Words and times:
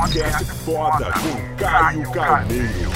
Podcast 0.00 0.44
Foda 0.64 1.12
com 1.12 1.56
Caio 1.62 2.10
Carneiro. 2.10 2.90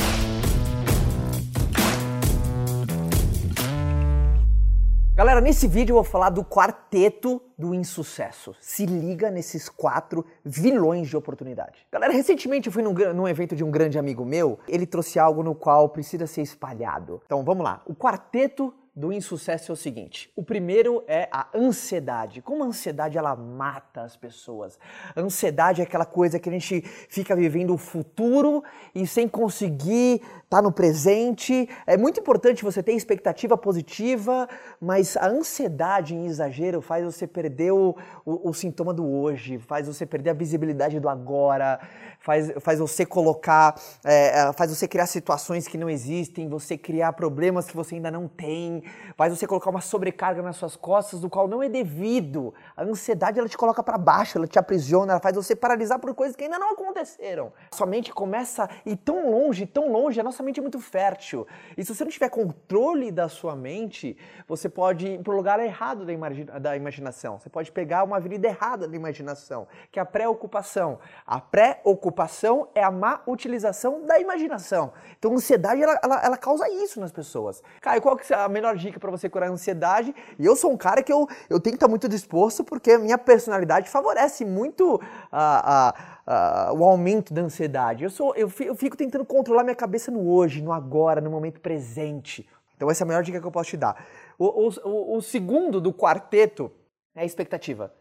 Galera, 5.15 5.43
nesse 5.43 5.69
vídeo 5.69 5.93
eu 5.93 5.97
vou 5.97 6.05
falar 6.05 6.31
do 6.31 6.43
quarteto 6.43 7.43
do 7.59 7.75
insucesso. 7.75 8.57
Se 8.59 8.87
liga 8.87 9.31
nesses 9.31 9.69
quatro 9.69 10.25
vilões 10.43 11.07
de 11.07 11.15
oportunidade. 11.15 11.87
Galera, 11.93 12.11
recentemente 12.11 12.69
eu 12.69 12.73
fui 12.73 12.83
num, 12.83 12.95
num, 13.13 13.29
evento 13.29 13.55
de 13.55 13.63
um 13.63 13.71
grande 13.71 13.99
amigo 13.99 14.25
meu. 14.25 14.59
Ele 14.67 14.87
trouxe 14.87 15.19
algo 15.19 15.43
no 15.43 15.55
qual 15.55 15.91
precisa 15.91 16.27
ser 16.27 16.41
espalhado. 16.41 17.21
Então 17.27 17.45
vamos 17.45 17.65
lá. 17.65 17.83
O 17.85 17.95
quarteto 17.95 18.73
do 18.95 19.13
insucesso 19.13 19.73
é 19.73 19.75
o 19.75 19.77
seguinte: 19.77 20.31
o 20.37 20.43
primeiro 20.43 21.03
é 21.09 21.29
a 21.33 21.49
ansiedade. 21.55 22.41
Como 22.41 22.63
a 22.63 22.67
ansiedade 22.67 23.19
ela 23.19 23.35
mata 23.35 24.03
as 24.03 24.17
pessoas. 24.17 24.79
A 25.17 25.21
ansiedade 25.21 25.81
é 25.81 25.85
aquela 25.85 26.05
coisa 26.07 26.39
que 26.39 26.49
a 26.49 26.53
gente 26.53 26.81
fica 27.09 27.35
vivendo 27.35 27.75
o 27.75 27.79
futuro 27.79 28.63
e 28.95 29.05
sem 29.07 29.27
conseguir 29.27 30.15
estar 30.15 30.45
tá 30.49 30.63
no 30.63 30.71
presente. 30.71 31.69
É 31.87 31.97
muito 31.97 32.21
importante 32.21 32.63
você 32.63 32.83
ter 32.83 32.93
expectativa 32.93 33.57
positiva, 33.57 34.49
mas 34.81 35.17
a 35.17 35.27
ansiedade 35.27 36.15
em 36.15 36.27
exagero 36.27 36.81
faz 36.81 37.05
você 37.05 37.27
perder 37.27 37.73
o, 37.73 37.97
o, 38.25 38.51
o 38.51 38.55
sintoma 38.55 38.95
do 38.95 39.05
hoje, 39.05 39.59
faz 39.59 39.89
você 39.89 40.07
perder 40.07 40.31
a 40.31 40.35
visibilidade 40.35 41.01
do 41.01 41.09
agora, 41.09 41.81
faz, 42.21 42.53
faz 42.61 42.79
você 42.79 43.05
colocar, 43.05 43.75
é, 44.05 44.41
é 44.41 44.53
faz 44.53 44.71
você 44.71 44.87
criar 44.87 45.07
situações 45.07 45.67
que 45.67 45.77
não 45.77 45.91
existem, 45.91 46.49
você 46.49 46.79
criar 46.79 47.13
problemas 47.15 47.67
que 47.67 47.75
você 47.75 47.97
ainda 47.97 48.11
não 48.11 48.29
tem 48.29 48.84
faz 49.17 49.37
você 49.37 49.47
colocar 49.47 49.71
uma 49.71 49.81
sobrecarga 49.81 50.43
nas 50.43 50.57
suas 50.57 50.77
costas 50.77 51.21
do 51.21 51.31
qual 51.31 51.49
não 51.49 51.63
é 51.63 51.69
devido. 51.69 52.55
A 52.77 52.83
ansiedade 52.83 53.39
ela 53.39 53.49
te 53.49 53.57
coloca 53.57 53.83
para 53.83 53.99
baixo, 53.99 54.39
ela 54.39 54.47
te 54.47 54.59
aprisiona, 54.59 55.13
ela 55.13 55.21
faz 55.21 55.37
você 55.37 55.55
paralisar 55.55 55.99
por 55.99 56.15
coisas 56.15 56.37
que 56.37 56.45
ainda 56.45 56.59
não 56.59 56.73
aconteceram. 56.73 57.53
Sua 57.73 57.87
mente 57.87 58.13
começa 58.13 58.65
a 58.65 58.69
ir 58.85 58.97
tão 58.97 59.31
longe, 59.31 59.67
tão 59.67 59.91
longe, 59.91 60.21
a 60.21 60.23
nossa 60.23 60.43
mente 60.43 60.59
é 60.59 60.63
muito 60.63 60.81
fértil. 60.81 61.47
E 61.77 61.85
se 61.85 61.95
você 61.95 62.05
não 62.05 62.11
tiver 62.11 62.29
controle 62.29 63.11
da 63.11 63.29
sua 63.29 63.55
mente, 63.55 64.17
você 64.47 64.69
pode 64.69 65.07
ir 65.07 65.23
pro 65.23 65.35
lugar 65.35 65.61
errado 65.61 66.05
da, 66.05 66.13
imagina 66.13 66.59
da 66.61 66.77
imaginação. 66.77 67.39
Você 67.39 67.49
pode 67.49 67.73
pegar 67.73 68.05
uma 68.05 68.17
avenida 68.17 68.47
errada 68.49 68.87
da 68.89 68.97
imaginação, 68.97 69.67
que 69.91 69.99
é 69.99 70.03
a 70.03 70.07
pré-ocupação. 70.07 70.99
A 71.27 71.41
pré-ocupação 71.41 72.69
é 72.75 72.83
a 72.83 72.91
má 72.91 73.23
utilização 73.27 74.05
da 74.05 74.19
imaginação. 74.19 74.93
Então 75.19 75.33
a 75.33 75.35
ansiedade 75.35 75.83
ela, 75.83 75.99
ela, 76.03 76.25
ela 76.25 76.37
causa 76.37 76.69
isso 76.69 77.01
nas 77.01 77.13
pessoas. 77.13 77.63
Caio, 77.81 78.03
qual 78.03 78.17
que 78.17 78.33
é 78.33 78.37
a 78.37 78.49
melhor 78.49 78.74
dica 78.75 78.99
para 79.01 79.11
você 79.11 79.29
curar 79.29 79.49
a 79.49 79.53
ansiedade. 79.53 80.15
E 80.39 80.45
eu 80.45 80.57
sou 80.57 80.73
um 80.73 80.77
cara 80.77 81.03
que 81.03 81.13
eu, 81.13 81.29
eu 81.49 81.61
tenho 81.61 81.75
que 81.75 81.77
estar 81.77 81.87
tá 81.87 81.91
muito 81.91 82.09
disposto 82.09 82.63
porque 82.65 82.93
a 82.93 82.99
minha 82.99 83.19
personalidade 83.19 83.89
favorece 83.89 84.45
muito 84.45 85.01
a, 85.31 85.89
a, 86.27 86.69
a, 86.69 86.73
o 86.73 86.85
aumento 86.85 87.33
da 87.33 87.43
ansiedade. 87.43 88.05
Eu, 88.05 88.11
sou, 88.11 88.35
eu 88.35 88.49
fico 88.49 88.97
tentando 88.97 89.25
controlar 89.25 89.63
minha 89.63 89.77
cabeça 89.77 90.11
no 90.11 90.29
hoje, 90.29 90.63
no 90.63 90.73
agora, 90.73 91.21
no 91.21 91.31
momento 91.31 91.61
presente. 91.61 92.49
Então 92.77 92.91
essa 92.91 93.03
é 93.03 93.05
a 93.05 93.09
melhor 93.09 93.23
dica 93.23 93.41
que 93.41 93.47
eu 93.47 93.53
posso 93.53 93.71
te 93.71 93.77
dar. 93.77 94.05
O, 94.39 94.69
o, 94.69 95.17
o 95.17 95.23
segundo 95.23 95.81
do 95.81 95.93
quarteto 95.93 96.71
é 97.15 97.23
a 97.23 97.25
expectativa. 97.25 97.93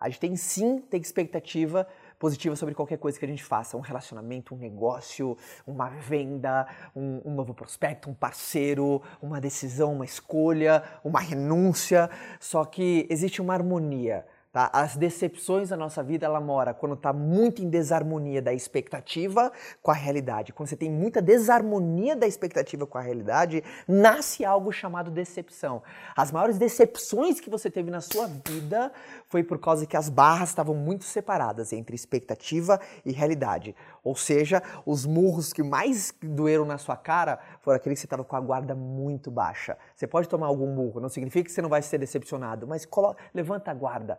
A 0.00 0.08
gente 0.08 0.20
tem 0.20 0.36
sim, 0.36 0.78
tem 0.90 1.00
expectativa 1.00 1.86
positiva 2.18 2.56
sobre 2.56 2.74
qualquer 2.74 2.98
coisa 2.98 3.18
que 3.18 3.24
a 3.24 3.28
gente 3.28 3.44
faça. 3.44 3.76
Um 3.76 3.80
relacionamento, 3.80 4.54
um 4.54 4.58
negócio, 4.58 5.36
uma 5.66 5.88
venda, 5.88 6.66
um, 6.94 7.20
um 7.24 7.34
novo 7.34 7.54
prospecto, 7.54 8.10
um 8.10 8.14
parceiro, 8.14 9.02
uma 9.20 9.40
decisão, 9.40 9.92
uma 9.92 10.04
escolha, 10.04 10.82
uma 11.04 11.20
renúncia. 11.20 12.10
Só 12.40 12.64
que 12.64 13.06
existe 13.10 13.40
uma 13.40 13.54
harmonia 13.54 14.24
Tá? 14.56 14.70
As 14.72 14.96
decepções 14.96 15.68
da 15.68 15.76
nossa 15.76 16.02
vida, 16.02 16.24
ela 16.24 16.40
mora 16.40 16.72
quando 16.72 16.94
está 16.94 17.12
muito 17.12 17.62
em 17.62 17.68
desarmonia 17.68 18.40
da 18.40 18.54
expectativa 18.54 19.52
com 19.82 19.90
a 19.90 19.94
realidade. 19.94 20.50
Quando 20.50 20.70
você 20.70 20.76
tem 20.76 20.90
muita 20.90 21.20
desarmonia 21.20 22.16
da 22.16 22.26
expectativa 22.26 22.86
com 22.86 22.96
a 22.96 23.02
realidade, 23.02 23.62
nasce 23.86 24.46
algo 24.46 24.72
chamado 24.72 25.10
decepção. 25.10 25.82
As 26.16 26.32
maiores 26.32 26.56
decepções 26.56 27.38
que 27.38 27.50
você 27.50 27.70
teve 27.70 27.90
na 27.90 28.00
sua 28.00 28.28
vida 28.48 28.90
foi 29.28 29.44
por 29.44 29.58
causa 29.58 29.84
que 29.84 29.94
as 29.94 30.08
barras 30.08 30.48
estavam 30.48 30.74
muito 30.74 31.04
separadas 31.04 31.74
entre 31.74 31.94
expectativa 31.94 32.80
e 33.04 33.12
realidade. 33.12 33.76
Ou 34.02 34.16
seja, 34.16 34.62
os 34.86 35.04
murros 35.04 35.52
que 35.52 35.62
mais 35.62 36.14
doeram 36.22 36.64
na 36.64 36.78
sua 36.78 36.96
cara 36.96 37.38
foram 37.60 37.76
aqueles 37.76 37.98
que 37.98 38.02
você 38.02 38.06
estava 38.06 38.24
com 38.24 38.36
a 38.36 38.40
guarda 38.40 38.74
muito 38.74 39.30
baixa. 39.30 39.76
Você 39.94 40.06
pode 40.06 40.30
tomar 40.30 40.46
algum 40.46 40.72
murro, 40.72 40.98
não 40.98 41.10
significa 41.10 41.44
que 41.44 41.52
você 41.52 41.60
não 41.60 41.68
vai 41.68 41.82
ser 41.82 41.98
decepcionado, 41.98 42.66
mas 42.66 42.86
coloca, 42.86 43.22
levanta 43.34 43.70
a 43.70 43.74
guarda. 43.74 44.18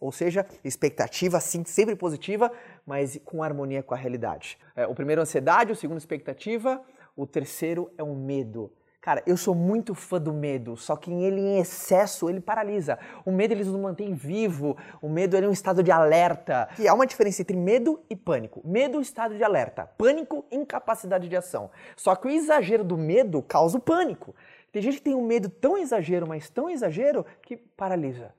Ou 0.00 0.12
seja, 0.12 0.46
expectativa 0.62 1.40
sim, 1.40 1.64
sempre 1.64 1.96
positiva, 1.96 2.50
mas 2.86 3.20
com 3.24 3.42
harmonia 3.42 3.82
com 3.82 3.94
a 3.94 3.96
realidade. 3.96 4.58
É, 4.76 4.86
o 4.86 4.94
primeiro, 4.94 5.22
ansiedade, 5.22 5.72
o 5.72 5.76
segundo, 5.76 5.98
expectativa, 5.98 6.82
o 7.16 7.26
terceiro 7.26 7.90
é 7.96 8.02
o 8.02 8.14
medo. 8.14 8.72
Cara, 9.04 9.22
eu 9.26 9.36
sou 9.36 9.54
muito 9.54 9.94
fã 9.94 10.18
do 10.18 10.32
medo, 10.32 10.78
só 10.78 10.96
que 10.96 11.12
ele 11.12 11.38
em 11.38 11.58
excesso, 11.58 12.30
ele 12.30 12.40
paralisa. 12.40 12.98
O 13.22 13.30
medo 13.30 13.52
ele 13.52 13.62
nos 13.62 13.78
mantém 13.78 14.14
vivo, 14.14 14.78
o 15.02 15.10
medo 15.10 15.36
ele 15.36 15.44
é 15.44 15.48
um 15.50 15.52
estado 15.52 15.82
de 15.82 15.92
alerta. 15.92 16.70
E 16.78 16.88
há 16.88 16.94
uma 16.94 17.06
diferença 17.06 17.42
entre 17.42 17.54
medo 17.54 18.00
e 18.08 18.16
pânico. 18.16 18.62
Medo, 18.64 19.02
estado 19.02 19.36
de 19.36 19.44
alerta. 19.44 19.84
Pânico, 19.98 20.46
incapacidade 20.50 21.28
de 21.28 21.36
ação. 21.36 21.70
Só 21.94 22.16
que 22.16 22.28
o 22.28 22.30
exagero 22.30 22.82
do 22.82 22.96
medo 22.96 23.42
causa 23.42 23.76
o 23.76 23.80
pânico. 23.80 24.34
Tem 24.72 24.80
gente 24.80 24.96
que 24.96 25.02
tem 25.02 25.14
um 25.14 25.26
medo 25.26 25.50
tão 25.50 25.76
exagero, 25.76 26.26
mas 26.26 26.48
tão 26.48 26.70
exagero, 26.70 27.26
que 27.42 27.58
paralisa. 27.58 28.32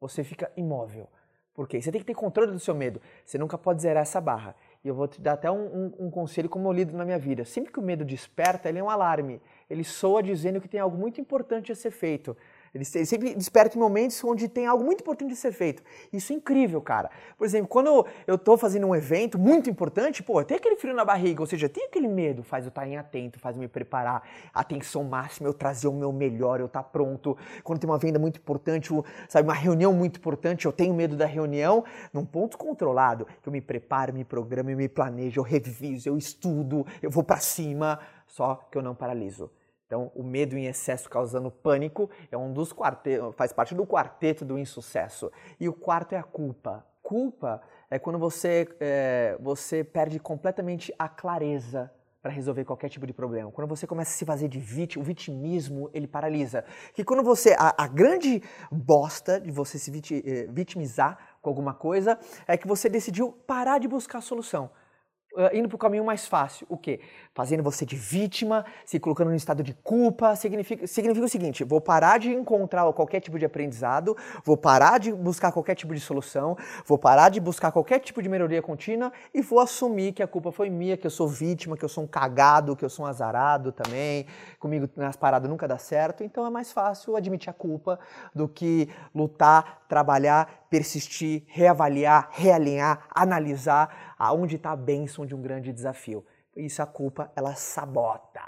Você 0.00 0.22
fica 0.22 0.50
imóvel. 0.56 1.08
Por 1.58 1.66
quê? 1.66 1.82
Você 1.82 1.90
tem 1.90 2.00
que 2.00 2.06
ter 2.06 2.14
controle 2.14 2.52
do 2.52 2.60
seu 2.60 2.72
medo. 2.72 3.00
Você 3.24 3.36
nunca 3.36 3.58
pode 3.58 3.82
zerar 3.82 4.02
essa 4.02 4.20
barra. 4.20 4.54
E 4.84 4.86
eu 4.86 4.94
vou 4.94 5.08
te 5.08 5.20
dar 5.20 5.32
até 5.32 5.50
um, 5.50 5.56
um, 5.56 6.06
um, 6.06 6.10
conselho 6.10 6.48
como 6.48 6.68
eu 6.68 6.72
lido 6.72 6.96
na 6.96 7.04
minha 7.04 7.18
vida. 7.18 7.44
Sempre 7.44 7.72
que 7.72 7.80
o 7.80 7.82
medo 7.82 8.04
desperta, 8.04 8.68
ele 8.68 8.78
é 8.78 8.84
um 8.84 8.88
alarme. 8.88 9.42
Ele 9.68 9.82
soa 9.82 10.22
dizendo 10.22 10.60
que 10.60 10.68
tem 10.68 10.78
algo 10.78 10.96
muito 10.96 11.20
importante 11.20 11.72
a 11.72 11.74
ser 11.74 11.90
feito. 11.90 12.36
Ele 12.74 12.84
sempre 12.84 13.34
desperta 13.34 13.76
em 13.76 13.80
momentos 13.80 14.22
onde 14.22 14.48
tem 14.48 14.66
algo 14.66 14.84
muito 14.84 15.00
importante 15.00 15.30
de 15.30 15.36
ser 15.36 15.52
feito. 15.52 15.82
Isso 16.12 16.32
é 16.32 16.36
incrível, 16.36 16.80
cara. 16.80 17.10
Por 17.36 17.44
exemplo, 17.44 17.68
quando 17.68 18.06
eu 18.26 18.34
estou 18.34 18.56
fazendo 18.56 18.86
um 18.86 18.94
evento 18.94 19.38
muito 19.38 19.70
importante, 19.70 20.22
pô, 20.22 20.42
tem 20.44 20.56
aquele 20.56 20.76
frio 20.76 20.94
na 20.94 21.04
barriga, 21.04 21.40
ou 21.40 21.46
seja, 21.46 21.68
tem 21.68 21.84
aquele 21.86 22.08
medo, 22.08 22.42
faz 22.42 22.64
eu 22.64 22.68
estar 22.68 22.86
em 22.86 22.96
atento, 22.96 23.38
faz 23.38 23.56
eu 23.56 23.60
me 23.60 23.68
preparar, 23.68 24.22
atenção 24.52 25.04
máxima, 25.04 25.48
eu 25.48 25.54
trazer 25.54 25.88
o 25.88 25.92
meu 25.92 26.12
melhor, 26.12 26.60
eu 26.60 26.66
estar 26.66 26.82
tá 26.82 26.88
pronto. 26.88 27.36
Quando 27.62 27.80
tem 27.80 27.88
uma 27.88 27.98
venda 27.98 28.18
muito 28.18 28.38
importante, 28.38 28.90
sabe, 29.28 29.48
uma 29.48 29.54
reunião 29.54 29.92
muito 29.92 30.18
importante, 30.18 30.66
eu 30.66 30.72
tenho 30.72 30.94
medo 30.94 31.16
da 31.16 31.26
reunião, 31.26 31.84
num 32.12 32.24
ponto 32.24 32.58
controlado, 32.58 33.26
eu 33.44 33.52
me 33.52 33.60
preparo, 33.60 34.12
me 34.12 34.24
programo, 34.24 34.70
eu 34.70 34.76
me 34.76 34.88
planejo, 34.88 35.40
eu 35.40 35.44
reviso, 35.44 36.08
eu 36.08 36.16
estudo, 36.16 36.86
eu 37.02 37.10
vou 37.10 37.22
para 37.22 37.38
cima, 37.38 37.98
só 38.26 38.66
que 38.70 38.76
eu 38.76 38.82
não 38.82 38.94
paraliso. 38.94 39.50
Então, 39.88 40.12
o 40.14 40.22
medo 40.22 40.54
em 40.54 40.66
excesso 40.66 41.08
causando 41.08 41.50
pânico 41.50 42.10
é 42.30 42.36
um 42.36 42.52
dos 42.52 42.74
quartetos, 42.74 43.34
faz 43.34 43.54
parte 43.54 43.74
do 43.74 43.86
quarteto 43.86 44.44
do 44.44 44.58
insucesso. 44.58 45.32
E 45.58 45.66
o 45.66 45.72
quarto 45.72 46.14
é 46.14 46.18
a 46.18 46.22
culpa. 46.22 46.84
Culpa 47.02 47.62
é 47.90 47.98
quando 47.98 48.18
você, 48.18 48.68
é, 48.80 49.38
você 49.40 49.82
perde 49.82 50.20
completamente 50.20 50.94
a 50.98 51.08
clareza 51.08 51.90
para 52.20 52.30
resolver 52.30 52.66
qualquer 52.66 52.90
tipo 52.90 53.06
de 53.06 53.14
problema. 53.14 53.50
Quando 53.50 53.66
você 53.66 53.86
começa 53.86 54.10
a 54.10 54.14
se 54.14 54.26
fazer 54.26 54.46
de 54.46 54.60
vítima, 54.60 55.02
o 55.02 55.06
vitimismo 55.06 55.88
ele 55.94 56.06
paralisa. 56.06 56.66
Que 56.92 57.02
quando 57.02 57.22
você 57.22 57.56
a, 57.58 57.82
a 57.82 57.86
grande 57.86 58.42
bosta 58.70 59.40
de 59.40 59.50
você 59.50 59.78
se 59.78 59.90
eh, 59.90 60.46
vitimizar 60.50 61.16
com 61.40 61.48
alguma 61.48 61.72
coisa 61.72 62.18
é 62.46 62.58
que 62.58 62.68
você 62.68 62.90
decidiu 62.90 63.32
parar 63.46 63.78
de 63.78 63.88
buscar 63.88 64.18
a 64.18 64.20
solução. 64.20 64.70
Uh, 65.38 65.56
indo 65.56 65.68
para 65.68 65.76
o 65.76 65.78
caminho 65.78 66.04
mais 66.04 66.26
fácil. 66.26 66.66
O 66.68 66.76
quê? 66.76 66.98
Fazendo 67.32 67.62
você 67.62 67.86
de 67.86 67.94
vítima, 67.94 68.64
se 68.84 68.98
colocando 68.98 69.28
no 69.28 69.36
estado 69.36 69.62
de 69.62 69.72
culpa, 69.72 70.34
significa, 70.34 70.84
significa 70.84 71.24
o 71.24 71.28
seguinte: 71.28 71.62
vou 71.62 71.80
parar 71.80 72.18
de 72.18 72.32
encontrar 72.32 72.92
qualquer 72.92 73.20
tipo 73.20 73.38
de 73.38 73.44
aprendizado, 73.44 74.16
vou 74.44 74.56
parar 74.56 74.98
de 74.98 75.12
buscar 75.12 75.52
qualquer 75.52 75.76
tipo 75.76 75.94
de 75.94 76.00
solução, 76.00 76.56
vou 76.84 76.98
parar 76.98 77.28
de 77.28 77.38
buscar 77.38 77.70
qualquer 77.70 78.00
tipo 78.00 78.20
de 78.20 78.28
melhoria 78.28 78.60
contínua 78.60 79.12
e 79.32 79.40
vou 79.40 79.60
assumir 79.60 80.12
que 80.12 80.24
a 80.24 80.26
culpa 80.26 80.50
foi 80.50 80.68
minha, 80.70 80.96
que 80.96 81.06
eu 81.06 81.10
sou 81.10 81.28
vítima, 81.28 81.76
que 81.76 81.84
eu 81.84 81.88
sou 81.88 82.02
um 82.02 82.08
cagado, 82.08 82.74
que 82.74 82.84
eu 82.84 82.90
sou 82.90 83.04
um 83.04 83.08
azarado 83.08 83.70
também, 83.70 84.26
comigo 84.58 84.90
nas 84.96 85.14
paradas 85.14 85.48
nunca 85.48 85.68
dá 85.68 85.78
certo. 85.78 86.24
Então 86.24 86.44
é 86.44 86.50
mais 86.50 86.72
fácil 86.72 87.14
admitir 87.14 87.48
a 87.48 87.52
culpa 87.52 88.00
do 88.34 88.48
que 88.48 88.88
lutar, 89.14 89.82
trabalhar, 89.88 90.66
persistir, 90.68 91.44
reavaliar, 91.46 92.28
realinhar, 92.32 93.06
analisar 93.14 94.07
aonde 94.18 94.56
está 94.56 94.72
a 94.72 94.76
bênção 94.76 95.24
de 95.24 95.34
um 95.34 95.40
grande 95.40 95.72
desafio. 95.72 96.24
Isso 96.56 96.82
a 96.82 96.86
culpa, 96.86 97.30
ela 97.36 97.54
sabota. 97.54 98.42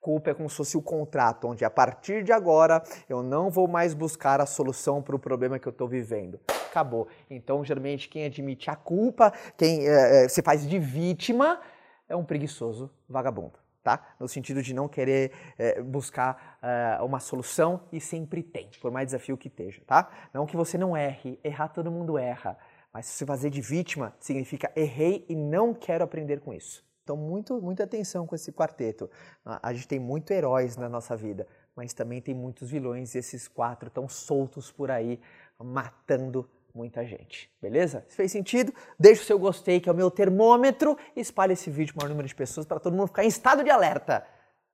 Culpa 0.00 0.30
é 0.30 0.34
como 0.34 0.50
se 0.50 0.56
fosse 0.56 0.76
o 0.76 0.82
contrato, 0.82 1.46
onde 1.46 1.64
a 1.64 1.70
partir 1.70 2.24
de 2.24 2.32
agora 2.32 2.82
eu 3.08 3.22
não 3.22 3.48
vou 3.48 3.68
mais 3.68 3.94
buscar 3.94 4.40
a 4.40 4.46
solução 4.46 5.00
para 5.00 5.14
o 5.14 5.18
problema 5.18 5.60
que 5.60 5.68
eu 5.68 5.70
estou 5.70 5.86
vivendo. 5.86 6.40
Acabou. 6.68 7.06
Então, 7.30 7.64
geralmente, 7.64 8.08
quem 8.08 8.24
admite 8.24 8.68
a 8.68 8.74
culpa, 8.74 9.32
quem 9.56 9.86
é, 9.86 10.26
se 10.28 10.42
faz 10.42 10.68
de 10.68 10.76
vítima, 10.76 11.60
é 12.08 12.16
um 12.16 12.24
preguiçoso 12.24 12.90
vagabundo. 13.08 13.60
Tá? 13.80 14.14
No 14.18 14.26
sentido 14.28 14.62
de 14.62 14.74
não 14.74 14.88
querer 14.88 15.32
é, 15.56 15.80
buscar 15.80 16.58
é, 16.62 17.02
uma 17.02 17.20
solução 17.20 17.82
e 17.92 18.00
sempre 18.00 18.42
tem, 18.42 18.70
por 18.80 18.90
mais 18.90 19.06
desafio 19.06 19.36
que 19.36 19.48
esteja, 19.48 19.82
tá? 19.84 20.08
Não 20.32 20.46
que 20.46 20.56
você 20.56 20.78
não 20.78 20.96
erre, 20.96 21.38
errar 21.42 21.66
todo 21.68 21.90
mundo 21.90 22.16
erra, 22.16 22.56
Mas 22.92 23.06
se 23.06 23.14
você 23.14 23.26
fazer 23.26 23.50
de 23.50 23.60
vítima, 23.60 24.14
significa 24.20 24.70
errei 24.76 25.24
e 25.28 25.34
não 25.34 25.72
quero 25.72 26.04
aprender 26.04 26.40
com 26.40 26.52
isso. 26.52 26.84
Então, 27.02 27.16
muito, 27.16 27.60
muita 27.60 27.84
atenção 27.84 28.26
com 28.26 28.34
esse 28.34 28.52
quarteto. 28.52 29.10
A 29.44 29.72
gente 29.72 29.88
tem 29.88 29.98
muito 29.98 30.30
heróis 30.32 30.76
na 30.76 30.88
nossa 30.88 31.16
vida, 31.16 31.48
mas 31.74 31.92
também 31.92 32.20
tem 32.20 32.34
muitos 32.34 32.70
vilões 32.70 33.14
e 33.14 33.18
esses 33.18 33.48
quatro 33.48 33.88
estão 33.88 34.08
soltos 34.08 34.70
por 34.70 34.90
aí, 34.90 35.20
matando 35.58 36.48
muita 36.74 37.04
gente. 37.04 37.50
Beleza? 37.60 38.04
Se 38.08 38.16
fez 38.16 38.30
sentido, 38.30 38.72
deixa 38.98 39.22
o 39.22 39.24
seu 39.24 39.38
gostei, 39.38 39.80
que 39.80 39.88
é 39.88 39.92
o 39.92 39.96
meu 39.96 40.10
termômetro, 40.10 40.96
e 41.16 41.20
espalhe 41.20 41.54
esse 41.54 41.70
vídeo 41.70 41.94
para 41.94 42.00
o 42.00 42.04
maior 42.04 42.10
número 42.10 42.28
de 42.28 42.34
pessoas 42.34 42.66
para 42.66 42.78
todo 42.78 42.94
mundo 42.94 43.08
ficar 43.08 43.24
em 43.24 43.28
estado 43.28 43.64
de 43.64 43.70
alerta. 43.70 44.26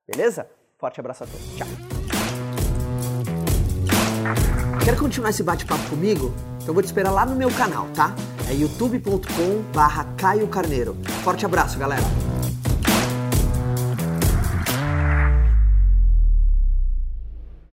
Beleza? 0.07 0.49
Forte 0.77 0.99
abraço 0.99 1.23
a 1.23 1.27
todos. 1.27 1.57
Tchau. 1.57 1.67
Quer 4.89 4.97
continuar 4.97 5.29
esse 5.29 5.43
bate-papo 5.43 5.87
comigo? 5.87 6.33
Então 6.63 6.73
vou 6.73 6.81
te 6.81 6.87
esperar 6.87 7.11
lá 7.11 7.23
no 7.23 7.35
meu 7.35 7.51
canal, 7.51 7.87
tá? 7.93 8.11
É 8.49 8.53
youtube.com 8.55 9.61
barra 9.71 10.03
Caio 10.17 10.47
Carneiro. 10.47 10.97
Forte 11.23 11.45
abraço, 11.45 11.77
galera! 11.77 12.28